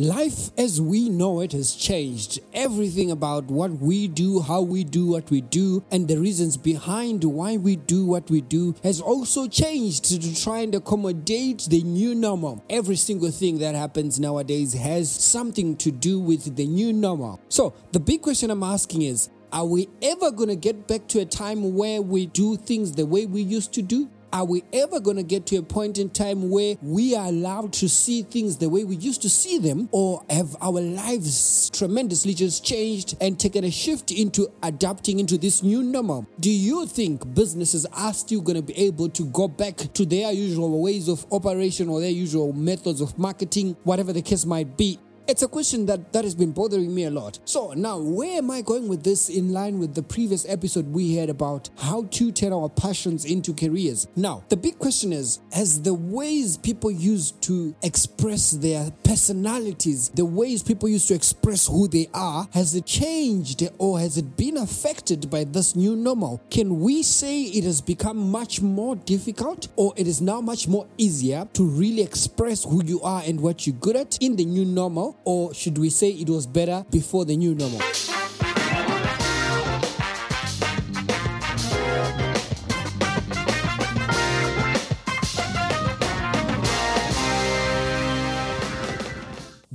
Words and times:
Life 0.00 0.50
as 0.56 0.80
we 0.80 1.08
know 1.08 1.40
it 1.40 1.50
has 1.50 1.74
changed. 1.74 2.38
Everything 2.54 3.10
about 3.10 3.46
what 3.46 3.72
we 3.72 4.06
do, 4.06 4.38
how 4.40 4.62
we 4.62 4.84
do 4.84 5.08
what 5.08 5.28
we 5.28 5.40
do, 5.40 5.82
and 5.90 6.06
the 6.06 6.18
reasons 6.18 6.56
behind 6.56 7.24
why 7.24 7.56
we 7.56 7.74
do 7.74 8.06
what 8.06 8.30
we 8.30 8.40
do 8.40 8.76
has 8.84 9.00
also 9.00 9.48
changed 9.48 10.04
to 10.04 10.40
try 10.40 10.60
and 10.60 10.72
accommodate 10.76 11.66
the 11.68 11.82
new 11.82 12.14
normal. 12.14 12.64
Every 12.70 12.94
single 12.94 13.32
thing 13.32 13.58
that 13.58 13.74
happens 13.74 14.20
nowadays 14.20 14.72
has 14.74 15.10
something 15.10 15.76
to 15.78 15.90
do 15.90 16.20
with 16.20 16.54
the 16.54 16.68
new 16.68 16.92
normal. 16.92 17.40
So, 17.48 17.74
the 17.90 17.98
big 17.98 18.22
question 18.22 18.52
I'm 18.52 18.62
asking 18.62 19.02
is 19.02 19.30
are 19.50 19.66
we 19.66 19.88
ever 20.00 20.30
going 20.30 20.50
to 20.50 20.56
get 20.56 20.86
back 20.86 21.08
to 21.08 21.20
a 21.22 21.24
time 21.24 21.74
where 21.74 22.00
we 22.00 22.26
do 22.26 22.56
things 22.56 22.92
the 22.92 23.04
way 23.04 23.26
we 23.26 23.42
used 23.42 23.72
to 23.74 23.82
do? 23.82 24.08
Are 24.30 24.44
we 24.44 24.62
ever 24.74 25.00
going 25.00 25.16
to 25.16 25.22
get 25.22 25.46
to 25.46 25.56
a 25.56 25.62
point 25.62 25.96
in 25.96 26.10
time 26.10 26.50
where 26.50 26.76
we 26.82 27.16
are 27.16 27.28
allowed 27.28 27.72
to 27.74 27.88
see 27.88 28.22
things 28.22 28.58
the 28.58 28.68
way 28.68 28.84
we 28.84 28.96
used 28.96 29.22
to 29.22 29.30
see 29.30 29.58
them? 29.58 29.88
Or 29.90 30.22
have 30.28 30.54
our 30.60 30.80
lives 30.80 31.70
tremendously 31.70 32.34
just 32.34 32.62
changed 32.62 33.16
and 33.22 33.40
taken 33.40 33.64
a 33.64 33.70
shift 33.70 34.10
into 34.10 34.52
adapting 34.62 35.18
into 35.18 35.38
this 35.38 35.62
new 35.62 35.82
normal? 35.82 36.26
Do 36.38 36.50
you 36.50 36.86
think 36.86 37.34
businesses 37.34 37.86
are 37.86 38.12
still 38.12 38.42
going 38.42 38.56
to 38.56 38.62
be 38.62 38.76
able 38.78 39.08
to 39.10 39.24
go 39.26 39.48
back 39.48 39.76
to 39.76 40.04
their 40.04 40.30
usual 40.32 40.82
ways 40.82 41.08
of 41.08 41.24
operation 41.32 41.88
or 41.88 42.00
their 42.00 42.10
usual 42.10 42.52
methods 42.52 43.00
of 43.00 43.18
marketing, 43.18 43.76
whatever 43.84 44.12
the 44.12 44.22
case 44.22 44.44
might 44.44 44.76
be? 44.76 44.98
It's 45.30 45.42
a 45.42 45.48
question 45.48 45.84
that, 45.84 46.14
that 46.14 46.24
has 46.24 46.34
been 46.34 46.52
bothering 46.52 46.94
me 46.94 47.04
a 47.04 47.10
lot. 47.10 47.38
So, 47.44 47.74
now 47.74 47.98
where 47.98 48.38
am 48.38 48.50
I 48.50 48.62
going 48.62 48.88
with 48.88 49.02
this 49.02 49.28
in 49.28 49.52
line 49.52 49.78
with 49.78 49.94
the 49.94 50.02
previous 50.02 50.48
episode 50.48 50.90
we 50.90 51.16
had 51.16 51.28
about 51.28 51.68
how 51.76 52.04
to 52.12 52.32
turn 52.32 52.54
our 52.54 52.70
passions 52.70 53.26
into 53.26 53.52
careers? 53.52 54.08
Now, 54.16 54.42
the 54.48 54.56
big 54.56 54.78
question 54.78 55.12
is 55.12 55.40
Has 55.52 55.82
the 55.82 55.92
ways 55.92 56.56
people 56.56 56.90
use 56.90 57.32
to 57.42 57.74
express 57.82 58.52
their 58.52 58.90
personalities, 59.04 60.08
the 60.08 60.24
ways 60.24 60.62
people 60.62 60.88
used 60.88 61.08
to 61.08 61.14
express 61.14 61.66
who 61.66 61.88
they 61.88 62.08
are, 62.14 62.48
has 62.54 62.74
it 62.74 62.86
changed 62.86 63.68
or 63.76 64.00
has 64.00 64.16
it 64.16 64.34
been 64.38 64.56
affected 64.56 65.28
by 65.28 65.44
this 65.44 65.76
new 65.76 65.94
normal? 65.94 66.40
Can 66.48 66.80
we 66.80 67.02
say 67.02 67.42
it 67.42 67.64
has 67.64 67.82
become 67.82 68.30
much 68.30 68.62
more 68.62 68.96
difficult 68.96 69.68
or 69.76 69.92
it 69.94 70.06
is 70.06 70.22
now 70.22 70.40
much 70.40 70.66
more 70.68 70.86
easier 70.96 71.46
to 71.52 71.64
really 71.64 72.00
express 72.00 72.64
who 72.64 72.82
you 72.82 73.02
are 73.02 73.22
and 73.26 73.38
what 73.38 73.66
you're 73.66 73.76
good 73.76 73.96
at 73.96 74.16
in 74.22 74.34
the 74.34 74.46
new 74.46 74.64
normal? 74.64 75.17
Or 75.24 75.54
should 75.54 75.78
we 75.78 75.90
say 75.90 76.10
it 76.10 76.28
was 76.28 76.46
better 76.46 76.84
before 76.90 77.24
the 77.24 77.36
new 77.36 77.54
normal? 77.54 77.80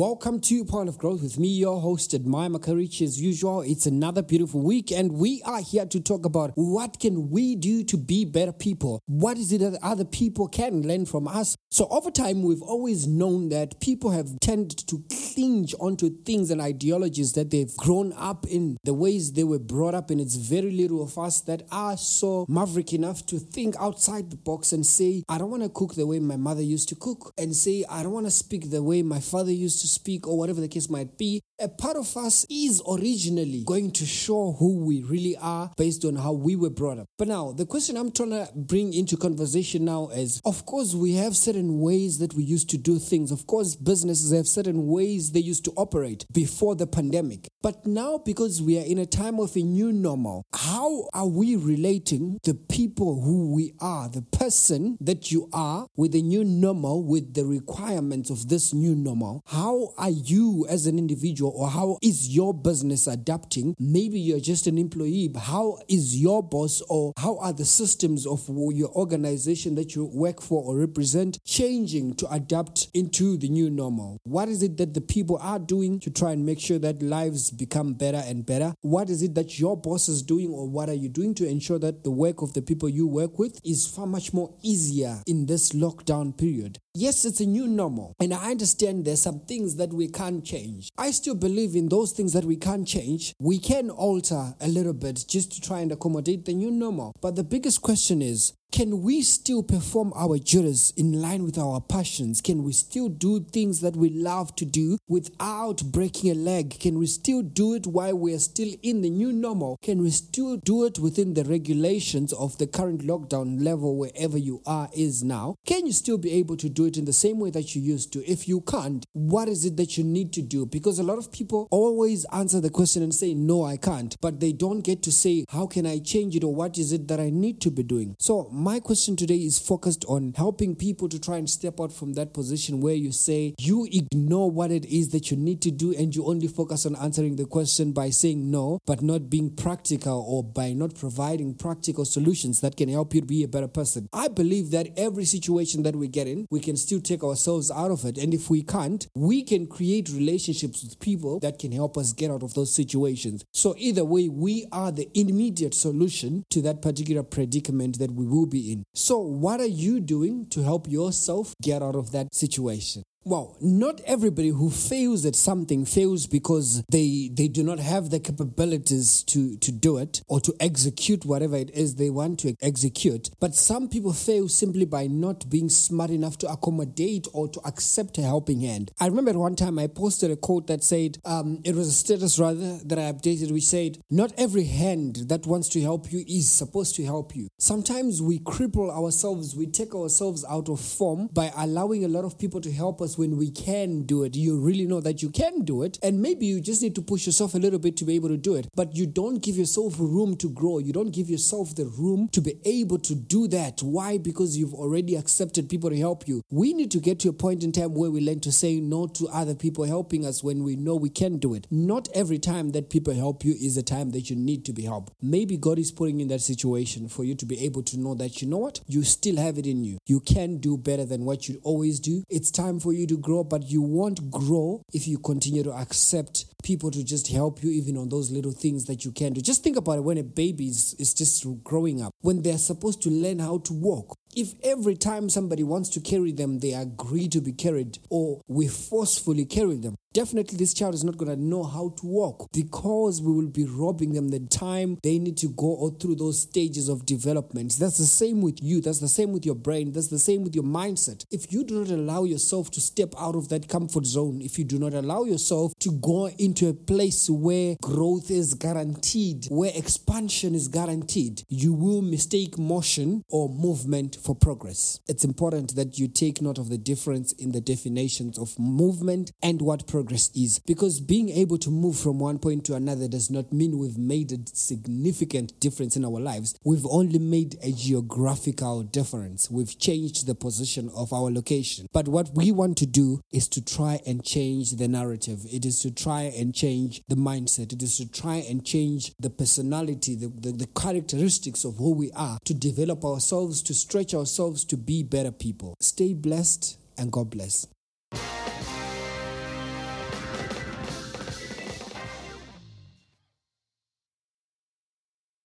Welcome 0.00 0.40
to 0.40 0.64
Point 0.64 0.88
of 0.88 0.96
Growth 0.96 1.20
with 1.20 1.38
me, 1.38 1.48
your 1.48 1.78
host, 1.78 2.14
Admire 2.14 2.48
Makarichi. 2.48 3.02
As 3.02 3.20
usual, 3.20 3.60
it's 3.60 3.84
another 3.84 4.22
beautiful 4.22 4.62
week, 4.62 4.90
and 4.90 5.12
we 5.12 5.42
are 5.42 5.60
here 5.60 5.84
to 5.84 6.00
talk 6.00 6.24
about 6.24 6.52
what 6.54 6.98
can 6.98 7.28
we 7.28 7.54
do 7.54 7.84
to 7.84 7.98
be 7.98 8.24
better 8.24 8.50
people. 8.50 9.02
What 9.04 9.36
is 9.36 9.52
it 9.52 9.58
that 9.58 9.78
other 9.82 10.06
people 10.06 10.48
can 10.48 10.88
learn 10.88 11.04
from 11.04 11.28
us? 11.28 11.54
So 11.70 11.86
over 11.90 12.10
time, 12.10 12.42
we've 12.42 12.62
always 12.62 13.06
known 13.06 13.50
that 13.50 13.78
people 13.82 14.10
have 14.12 14.40
tended 14.40 14.78
to 14.88 15.04
cling 15.34 15.68
onto 15.78 16.08
things 16.22 16.50
and 16.50 16.62
ideologies 16.62 17.34
that 17.34 17.50
they've 17.50 17.76
grown 17.76 18.14
up 18.14 18.46
in, 18.46 18.78
the 18.84 18.94
ways 18.94 19.34
they 19.34 19.44
were 19.44 19.58
brought 19.58 19.94
up, 19.94 20.08
and 20.08 20.18
it's 20.18 20.36
very 20.36 20.70
little 20.70 21.02
of 21.02 21.18
us 21.18 21.42
that 21.42 21.64
are 21.70 21.98
so 21.98 22.46
maverick 22.48 22.94
enough 22.94 23.26
to 23.26 23.38
think 23.38 23.74
outside 23.78 24.30
the 24.30 24.38
box 24.38 24.72
and 24.72 24.86
say, 24.86 25.24
I 25.28 25.36
don't 25.36 25.50
want 25.50 25.62
to 25.62 25.68
cook 25.68 25.94
the 25.94 26.06
way 26.06 26.20
my 26.20 26.38
mother 26.38 26.62
used 26.62 26.88
to 26.88 26.94
cook, 26.94 27.34
and 27.36 27.54
say, 27.54 27.84
I 27.90 28.02
don't 28.02 28.12
want 28.12 28.24
to 28.24 28.30
speak 28.30 28.70
the 28.70 28.82
way 28.82 29.02
my 29.02 29.20
father 29.20 29.52
used 29.52 29.82
to 29.82 29.89
speak 29.90 30.26
or 30.26 30.38
whatever 30.38 30.60
the 30.60 30.68
case 30.68 30.88
might 30.88 31.18
be, 31.18 31.40
a 31.60 31.68
part 31.68 31.96
of 31.96 32.16
us 32.16 32.46
is 32.48 32.82
originally 32.88 33.64
going 33.64 33.90
to 33.92 34.06
show 34.06 34.52
who 34.58 34.84
we 34.84 35.02
really 35.02 35.36
are 35.36 35.70
based 35.76 36.04
on 36.04 36.16
how 36.16 36.32
we 36.32 36.56
were 36.56 36.70
brought 36.70 36.98
up. 36.98 37.06
But 37.18 37.28
now, 37.28 37.52
the 37.52 37.66
question 37.66 37.96
I'm 37.96 38.10
trying 38.12 38.30
to 38.30 38.48
bring 38.54 38.94
into 38.94 39.16
conversation 39.16 39.84
now 39.84 40.08
is 40.08 40.40
of 40.44 40.64
course, 40.66 40.94
we 40.94 41.14
have 41.14 41.36
certain 41.36 41.80
ways 41.80 42.18
that 42.18 42.34
we 42.34 42.44
used 42.44 42.70
to 42.70 42.78
do 42.78 42.98
things. 42.98 43.30
Of 43.30 43.46
course, 43.46 43.76
businesses 43.76 44.32
have 44.32 44.46
certain 44.46 44.86
ways 44.86 45.32
they 45.32 45.40
used 45.40 45.64
to 45.66 45.72
operate 45.76 46.24
before 46.32 46.74
the 46.74 46.86
pandemic. 46.86 47.48
But 47.62 47.86
now, 47.86 48.18
because 48.18 48.62
we 48.62 48.78
are 48.78 48.84
in 48.84 48.98
a 48.98 49.06
time 49.06 49.38
of 49.38 49.54
a 49.56 49.62
new 49.62 49.92
normal, 49.92 50.44
how 50.54 51.08
are 51.12 51.26
we 51.26 51.56
relating 51.56 52.38
the 52.44 52.54
people 52.54 53.20
who 53.22 53.52
we 53.52 53.74
are, 53.80 54.08
the 54.08 54.22
person 54.22 54.96
that 55.00 55.30
you 55.30 55.48
are, 55.52 55.86
with 55.96 56.12
the 56.12 56.22
new 56.22 56.44
normal, 56.44 57.04
with 57.04 57.34
the 57.34 57.44
requirements 57.44 58.30
of 58.30 58.48
this 58.48 58.72
new 58.72 58.94
normal? 58.94 59.42
How 59.46 59.69
are 59.96 60.10
you 60.10 60.66
as 60.68 60.86
an 60.86 60.98
individual 60.98 61.52
or 61.54 61.68
how 61.68 61.98
is 62.02 62.34
your 62.34 62.52
business 62.52 63.06
adapting? 63.06 63.74
Maybe 63.78 64.18
you're 64.18 64.40
just 64.40 64.66
an 64.66 64.78
employee, 64.78 65.28
but 65.28 65.40
how 65.40 65.78
is 65.88 66.20
your 66.20 66.42
boss 66.42 66.82
or 66.88 67.12
how 67.18 67.38
are 67.38 67.52
the 67.52 67.64
systems 67.64 68.26
of 68.26 68.48
your 68.48 68.90
organization 68.90 69.74
that 69.76 69.94
you 69.94 70.04
work 70.06 70.40
for 70.40 70.62
or 70.62 70.78
represent 70.78 71.38
changing 71.44 72.14
to 72.14 72.30
adapt 72.30 72.88
into 72.94 73.36
the 73.36 73.48
new 73.48 73.70
normal? 73.70 74.18
What 74.24 74.48
is 74.48 74.62
it 74.62 74.76
that 74.78 74.94
the 74.94 75.00
people 75.00 75.38
are 75.40 75.58
doing 75.58 76.00
to 76.00 76.10
try 76.10 76.32
and 76.32 76.44
make 76.44 76.60
sure 76.60 76.78
that 76.78 77.02
lives 77.02 77.50
become 77.50 77.94
better 77.94 78.22
and 78.24 78.44
better? 78.44 78.74
What 78.80 79.10
is 79.10 79.22
it 79.22 79.34
that 79.34 79.58
your 79.58 79.76
boss 79.76 80.08
is 80.08 80.22
doing 80.22 80.50
or 80.50 80.68
what 80.68 80.88
are 80.88 80.94
you 80.94 81.08
doing 81.08 81.34
to 81.34 81.46
ensure 81.46 81.78
that 81.78 82.04
the 82.04 82.10
work 82.10 82.42
of 82.42 82.52
the 82.54 82.62
people 82.62 82.88
you 82.88 83.06
work 83.06 83.38
with 83.38 83.60
is 83.64 83.86
far 83.86 84.06
much 84.06 84.32
more 84.32 84.54
easier 84.62 85.22
in 85.26 85.46
this 85.46 85.70
lockdown 85.70 86.36
period? 86.36 86.78
Yes, 86.94 87.24
it's 87.24 87.40
a 87.40 87.46
new 87.46 87.68
normal, 87.68 88.16
and 88.18 88.34
I 88.34 88.50
understand 88.50 89.04
there's 89.04 89.22
some 89.22 89.38
things 89.60 89.76
that 89.76 89.92
we 89.92 90.08
can't 90.08 90.42
change. 90.42 90.88
I 90.96 91.10
still 91.10 91.34
believe 91.34 91.76
in 91.76 91.90
those 91.90 92.12
things 92.12 92.32
that 92.32 92.44
we 92.44 92.56
can't 92.56 92.88
change. 92.88 93.34
We 93.38 93.58
can 93.58 93.90
alter 93.90 94.54
a 94.58 94.68
little 94.68 94.94
bit 94.94 95.26
just 95.28 95.52
to 95.52 95.60
try 95.60 95.80
and 95.80 95.92
accommodate 95.92 96.46
the 96.46 96.54
new 96.54 96.70
normal. 96.70 97.12
But 97.20 97.36
the 97.36 97.44
biggest 97.44 97.82
question 97.82 98.22
is 98.22 98.54
can 98.70 99.02
we 99.02 99.22
still 99.22 99.62
perform 99.62 100.12
our 100.14 100.38
duties 100.38 100.92
in 100.96 101.20
line 101.20 101.42
with 101.42 101.58
our 101.58 101.80
passions? 101.80 102.40
Can 102.40 102.62
we 102.62 102.72
still 102.72 103.08
do 103.08 103.40
things 103.40 103.80
that 103.80 103.96
we 103.96 104.10
love 104.10 104.54
to 104.56 104.64
do 104.64 104.98
without 105.08 105.82
breaking 105.90 106.30
a 106.30 106.34
leg? 106.34 106.78
Can 106.78 106.98
we 106.98 107.06
still 107.06 107.42
do 107.42 107.74
it 107.74 107.86
while 107.86 108.16
we 108.16 108.32
are 108.32 108.38
still 108.38 108.72
in 108.82 109.02
the 109.02 109.10
new 109.10 109.32
normal? 109.32 109.76
Can 109.82 110.02
we 110.02 110.10
still 110.10 110.56
do 110.56 110.84
it 110.84 110.98
within 110.98 111.34
the 111.34 111.44
regulations 111.44 112.32
of 112.32 112.58
the 112.58 112.66
current 112.66 113.02
lockdown 113.02 113.62
level 113.62 113.96
wherever 113.96 114.38
you 114.38 114.62
are 114.66 114.88
is 114.94 115.24
now? 115.24 115.56
Can 115.66 115.86
you 115.86 115.92
still 115.92 116.18
be 116.18 116.32
able 116.32 116.56
to 116.58 116.68
do 116.68 116.86
it 116.86 116.96
in 116.96 117.06
the 117.06 117.12
same 117.12 117.40
way 117.40 117.50
that 117.50 117.74
you 117.74 117.82
used 117.82 118.12
to? 118.12 118.24
If 118.30 118.46
you 118.46 118.60
can't, 118.60 119.04
what 119.12 119.48
is 119.48 119.64
it 119.64 119.76
that 119.78 119.98
you 119.98 120.04
need 120.04 120.32
to 120.34 120.42
do? 120.42 120.64
Because 120.64 120.98
a 120.98 121.04
lot 121.04 121.18
of 121.18 121.32
people 121.32 121.66
always 121.70 122.24
answer 122.26 122.60
the 122.60 122.70
question 122.70 123.02
and 123.02 123.14
say, 123.14 123.34
No, 123.34 123.64
I 123.64 123.76
can't. 123.76 124.16
But 124.20 124.38
they 124.38 124.52
don't 124.52 124.82
get 124.82 125.02
to 125.02 125.12
say, 125.12 125.44
How 125.48 125.66
can 125.66 125.86
I 125.86 125.98
change 125.98 126.36
it 126.36 126.44
or 126.44 126.54
what 126.54 126.78
is 126.78 126.92
it 126.92 127.08
that 127.08 127.18
I 127.18 127.30
need 127.30 127.60
to 127.62 127.70
be 127.70 127.82
doing? 127.82 128.14
So, 128.18 128.48
my 128.60 128.78
question 128.78 129.16
today 129.16 129.36
is 129.36 129.58
focused 129.58 130.04
on 130.06 130.34
helping 130.36 130.76
people 130.76 131.08
to 131.08 131.18
try 131.18 131.38
and 131.38 131.48
step 131.48 131.80
out 131.80 131.90
from 131.90 132.12
that 132.12 132.34
position 132.34 132.82
where 132.82 132.94
you 132.94 133.10
say 133.10 133.54
you 133.58 133.88
ignore 133.90 134.50
what 134.50 134.70
it 134.70 134.84
is 134.84 135.08
that 135.08 135.30
you 135.30 135.36
need 135.36 135.62
to 135.62 135.70
do 135.70 135.94
and 135.94 136.14
you 136.14 136.26
only 136.26 136.46
focus 136.46 136.84
on 136.84 136.94
answering 136.96 137.36
the 137.36 137.46
question 137.46 137.92
by 137.92 138.10
saying 138.10 138.50
no, 138.50 138.78
but 138.84 139.00
not 139.00 139.30
being 139.30 139.48
practical 139.48 140.22
or 140.28 140.44
by 140.44 140.74
not 140.74 140.94
providing 140.94 141.54
practical 141.54 142.04
solutions 142.04 142.60
that 142.60 142.76
can 142.76 142.90
help 142.90 143.14
you 143.14 143.22
be 143.22 143.42
a 143.42 143.48
better 143.48 143.66
person. 143.66 144.06
I 144.12 144.28
believe 144.28 144.70
that 144.72 144.88
every 144.94 145.24
situation 145.24 145.82
that 145.84 145.96
we 145.96 146.08
get 146.08 146.26
in, 146.26 146.46
we 146.50 146.60
can 146.60 146.76
still 146.76 147.00
take 147.00 147.24
ourselves 147.24 147.70
out 147.70 147.90
of 147.90 148.04
it. 148.04 148.18
And 148.18 148.34
if 148.34 148.50
we 148.50 148.62
can't, 148.62 149.06
we 149.14 149.42
can 149.42 149.68
create 149.68 150.10
relationships 150.10 150.82
with 150.82 151.00
people 151.00 151.40
that 151.40 151.58
can 151.58 151.72
help 151.72 151.96
us 151.96 152.12
get 152.12 152.30
out 152.30 152.42
of 152.42 152.52
those 152.52 152.74
situations. 152.74 153.42
So, 153.54 153.74
either 153.78 154.04
way, 154.04 154.28
we 154.28 154.66
are 154.70 154.92
the 154.92 155.08
immediate 155.18 155.72
solution 155.72 156.44
to 156.50 156.60
that 156.60 156.82
particular 156.82 157.22
predicament 157.22 157.98
that 157.98 158.10
we 158.10 158.26
will 158.26 158.49
be 158.50 158.72
in. 158.72 158.84
So, 158.94 159.18
what 159.18 159.60
are 159.60 159.74
you 159.84 160.00
doing 160.00 160.46
to 160.50 160.62
help 160.62 160.88
yourself 160.88 161.54
get 161.62 161.82
out 161.82 161.96
of 161.96 162.12
that 162.12 162.34
situation? 162.34 163.02
Well, 163.22 163.58
not 163.60 164.00
everybody 164.06 164.48
who 164.48 164.70
fails 164.70 165.26
at 165.26 165.36
something 165.36 165.84
fails 165.84 166.26
because 166.26 166.82
they 166.90 167.30
they 167.30 167.48
do 167.48 167.62
not 167.62 167.78
have 167.78 168.08
the 168.08 168.18
capabilities 168.18 169.22
to 169.24 169.58
to 169.58 169.70
do 169.70 169.98
it 169.98 170.22
or 170.26 170.40
to 170.40 170.54
execute 170.58 171.26
whatever 171.26 171.56
it 171.56 171.70
is 171.74 171.96
they 171.96 172.08
want 172.08 172.40
to 172.40 172.56
execute. 172.62 173.28
But 173.38 173.54
some 173.54 173.90
people 173.90 174.14
fail 174.14 174.48
simply 174.48 174.86
by 174.86 175.06
not 175.06 175.50
being 175.50 175.68
smart 175.68 176.08
enough 176.08 176.38
to 176.38 176.50
accommodate 176.50 177.28
or 177.34 177.46
to 177.48 177.60
accept 177.66 178.16
a 178.16 178.22
helping 178.22 178.62
hand. 178.62 178.90
I 178.98 179.08
remember 179.08 179.38
one 179.38 179.54
time 179.54 179.78
I 179.78 179.88
posted 179.88 180.30
a 180.30 180.36
quote 180.36 180.66
that 180.68 180.82
said, 180.82 181.18
um, 181.26 181.60
it 181.62 181.74
was 181.74 181.88
a 181.88 181.92
status 181.92 182.38
rather 182.38 182.78
that 182.86 182.98
I 182.98 183.12
updated, 183.12 183.52
which 183.52 183.66
said, 183.66 183.98
"Not 184.08 184.32
every 184.38 184.64
hand 184.64 185.28
that 185.28 185.46
wants 185.46 185.68
to 185.70 185.82
help 185.82 186.10
you 186.10 186.24
is 186.26 186.48
supposed 186.48 186.96
to 186.96 187.04
help 187.04 187.36
you." 187.36 187.48
Sometimes 187.58 188.22
we 188.22 188.38
cripple 188.38 188.88
ourselves, 188.90 189.54
we 189.54 189.66
take 189.66 189.94
ourselves 189.94 190.42
out 190.48 190.70
of 190.70 190.80
form 190.80 191.28
by 191.34 191.52
allowing 191.54 192.02
a 192.02 192.08
lot 192.08 192.24
of 192.24 192.38
people 192.38 192.62
to 192.62 192.72
help 192.72 193.02
us 193.02 193.10
us 193.10 193.18
when 193.20 193.36
we 193.36 193.50
can 193.50 194.02
do 194.02 194.24
it. 194.24 194.34
You 194.34 194.58
really 194.58 194.86
know 194.86 195.00
that 195.00 195.22
you 195.22 195.28
can 195.28 195.62
do 195.64 195.82
it. 195.82 195.98
And 196.02 196.22
maybe 196.22 196.46
you 196.46 196.60
just 196.60 196.80
need 196.82 196.94
to 196.94 197.02
push 197.02 197.26
yourself 197.26 197.54
a 197.54 197.58
little 197.58 197.78
bit 197.78 197.98
to 197.98 198.06
be 198.06 198.14
able 198.16 198.30
to 198.30 198.38
do 198.38 198.54
it. 198.54 198.68
But 198.74 198.96
you 198.96 199.06
don't 199.06 199.42
give 199.42 199.56
yourself 199.56 199.96
room 199.98 200.36
to 200.38 200.48
grow. 200.48 200.78
You 200.78 200.94
don't 200.94 201.12
give 201.14 201.28
yourself 201.28 201.76
the 201.76 201.84
room 201.84 202.28
to 202.32 202.40
be 202.40 202.54
able 202.64 202.98
to 203.00 203.14
do 203.14 203.46
that. 203.48 203.82
Why? 203.82 204.16
Because 204.16 204.56
you've 204.56 204.74
already 204.74 205.16
accepted 205.16 205.68
people 205.68 205.90
to 205.90 205.98
help 205.98 206.26
you. 206.26 206.42
We 206.50 206.72
need 206.72 206.90
to 206.92 207.00
get 207.00 207.20
to 207.20 207.28
a 207.28 207.34
point 207.34 207.62
in 207.62 207.72
time 207.72 207.94
where 207.94 208.10
we 208.10 208.22
learn 208.22 208.40
to 208.40 208.52
say 208.52 208.80
no 208.80 209.06
to 209.06 209.28
other 209.28 209.54
people 209.54 209.84
helping 209.84 210.24
us 210.24 210.42
when 210.42 210.64
we 210.64 210.76
know 210.76 210.96
we 210.96 211.10
can 211.10 211.36
do 211.36 211.52
it. 211.52 211.66
Not 211.70 212.08
every 212.14 212.38
time 212.38 212.72
that 212.72 212.88
people 212.88 213.14
help 213.14 213.44
you 213.44 213.52
is 213.52 213.76
a 213.76 213.82
time 213.82 214.12
that 214.12 214.30
you 214.30 214.36
need 214.36 214.64
to 214.64 214.72
be 214.72 214.82
helped. 214.82 215.12
Maybe 215.20 215.58
God 215.58 215.78
is 215.78 215.92
putting 215.92 216.20
in 216.20 216.28
that 216.28 216.40
situation 216.40 217.08
for 217.08 217.24
you 217.24 217.34
to 217.34 217.44
be 217.44 217.62
able 217.64 217.82
to 217.82 218.00
know 218.00 218.14
that 218.14 218.40
you 218.40 218.48
know 218.48 218.58
what? 218.58 218.80
You 218.86 219.02
still 219.02 219.36
have 219.36 219.58
it 219.58 219.66
in 219.66 219.84
you. 219.84 219.98
You 220.06 220.20
can 220.20 220.56
do 220.56 220.78
better 220.78 221.04
than 221.04 221.26
what 221.26 221.48
you 221.48 221.60
always 221.62 222.00
do. 222.00 222.24
It's 222.30 222.50
time 222.50 222.80
for 222.80 222.92
you 222.92 222.99
to 223.06 223.18
grow, 223.18 223.44
but 223.44 223.70
you 223.70 223.82
won't 223.82 224.30
grow 224.30 224.82
if 224.92 225.06
you 225.06 225.18
continue 225.18 225.62
to 225.62 225.72
accept 225.72 226.46
people 226.62 226.90
to 226.90 227.04
just 227.04 227.28
help 227.28 227.62
you 227.62 227.70
even 227.70 227.96
on 227.96 228.08
those 228.08 228.30
little 228.30 228.52
things 228.52 228.86
that 228.86 229.04
you 229.04 229.12
can 229.12 229.32
do. 229.32 229.40
Just 229.40 229.62
think 229.62 229.76
about 229.76 229.98
it 229.98 230.04
when 230.04 230.18
a 230.18 230.22
baby 230.22 230.68
is, 230.68 230.94
is 230.98 231.14
just 231.14 231.46
growing 231.64 232.02
up, 232.02 232.12
when 232.20 232.42
they're 232.42 232.58
supposed 232.58 233.02
to 233.02 233.10
learn 233.10 233.38
how 233.38 233.58
to 233.58 233.72
walk. 233.72 234.16
If 234.36 234.54
every 234.62 234.94
time 234.94 235.28
somebody 235.28 235.64
wants 235.64 235.88
to 235.90 236.00
carry 236.00 236.30
them, 236.30 236.60
they 236.60 236.72
agree 236.72 237.26
to 237.28 237.40
be 237.40 237.52
carried 237.52 237.98
or 238.10 238.40
we 238.46 238.68
forcefully 238.68 239.44
carry 239.44 239.76
them, 239.76 239.96
definitely 240.12 240.56
this 240.56 240.72
child 240.72 240.94
is 240.94 241.02
not 241.02 241.16
going 241.16 241.30
to 241.30 241.42
know 241.42 241.64
how 241.64 241.92
to 241.98 242.06
walk 242.06 242.48
because 242.52 243.20
we 243.20 243.32
will 243.32 243.48
be 243.48 243.64
robbing 243.64 244.12
them 244.12 244.28
the 244.28 244.38
time 244.46 244.98
they 245.02 245.18
need 245.18 245.36
to 245.38 245.48
go 245.48 245.90
through 246.00 246.14
those 246.14 246.42
stages 246.42 246.88
of 246.88 247.06
development. 247.06 247.76
That's 247.78 247.98
the 247.98 248.04
same 248.04 248.40
with 248.40 248.62
you. 248.62 248.80
That's 248.80 249.00
the 249.00 249.08
same 249.08 249.32
with 249.32 249.44
your 249.44 249.56
brain. 249.56 249.92
That's 249.92 250.08
the 250.08 250.18
same 250.18 250.44
with 250.44 250.54
your 250.54 250.64
mindset. 250.64 251.24
If 251.32 251.52
you 251.52 251.64
do 251.64 251.80
not 251.80 251.90
allow 251.90 252.22
yourself 252.22 252.70
to 252.72 252.80
step 252.80 253.12
out 253.18 253.34
of 253.34 253.48
that 253.48 253.68
comfort 253.68 254.06
zone, 254.06 254.40
if 254.42 254.60
you 254.60 254.64
do 254.64 254.78
not 254.78 254.94
allow 254.94 255.24
yourself 255.24 255.72
to 255.80 255.90
go 255.90 256.28
into 256.50 256.68
a 256.68 256.74
place 256.74 257.30
where 257.30 257.76
growth 257.80 258.28
is 258.28 258.54
guaranteed, 258.54 259.46
where 259.50 259.70
expansion 259.72 260.52
is 260.52 260.66
guaranteed, 260.66 261.44
you 261.48 261.72
will 261.72 262.02
mistake 262.02 262.58
motion 262.58 263.22
or 263.28 263.48
movement 263.48 264.16
for 264.20 264.34
progress. 264.34 264.98
It's 265.06 265.22
important 265.22 265.76
that 265.76 265.96
you 266.00 266.08
take 266.08 266.42
note 266.42 266.58
of 266.58 266.68
the 266.68 266.76
difference 266.76 267.30
in 267.34 267.52
the 267.52 267.60
definitions 267.60 268.36
of 268.36 268.58
movement 268.58 269.30
and 269.40 269.62
what 269.62 269.86
progress 269.86 270.32
is. 270.34 270.58
Because 270.66 270.98
being 271.00 271.28
able 271.28 271.56
to 271.58 271.70
move 271.70 271.96
from 271.96 272.18
one 272.18 272.40
point 272.40 272.64
to 272.64 272.74
another 272.74 273.06
does 273.06 273.30
not 273.30 273.52
mean 273.52 273.78
we've 273.78 273.96
made 273.96 274.32
a 274.32 274.38
significant 274.52 275.60
difference 275.60 275.94
in 275.94 276.04
our 276.04 276.18
lives. 276.18 276.58
We've 276.64 276.86
only 276.86 277.20
made 277.20 277.58
a 277.62 277.70
geographical 277.70 278.82
difference. 278.82 279.48
We've 279.48 279.78
changed 279.78 280.26
the 280.26 280.34
position 280.34 280.90
of 280.96 281.12
our 281.12 281.30
location. 281.30 281.86
But 281.92 282.08
what 282.08 282.30
we 282.34 282.50
want 282.50 282.76
to 282.78 282.86
do 282.86 283.20
is 283.32 283.46
to 283.50 283.64
try 283.64 284.00
and 284.04 284.24
change 284.24 284.72
the 284.72 284.88
narrative. 284.88 285.46
It 285.52 285.64
is 285.64 285.78
to 285.82 285.92
try 285.92 286.22
and 286.40 286.54
change 286.54 287.02
the 287.08 287.16
mindset. 287.16 287.72
It 287.72 287.82
is 287.82 287.98
to 287.98 288.10
try 288.10 288.36
and 288.36 288.64
change 288.64 289.12
the 289.20 289.30
personality, 289.30 290.14
the, 290.16 290.28
the, 290.28 290.52
the 290.52 290.66
characteristics 290.68 291.64
of 291.64 291.76
who 291.76 291.92
we 291.92 292.10
are, 292.12 292.38
to 292.44 292.54
develop 292.54 293.04
ourselves, 293.04 293.62
to 293.62 293.74
stretch 293.74 294.14
ourselves 294.14 294.64
to 294.64 294.76
be 294.76 295.02
better 295.02 295.30
people. 295.30 295.74
Stay 295.80 296.14
blessed 296.14 296.78
and 296.96 297.12
God 297.12 297.30
bless. 297.30 297.66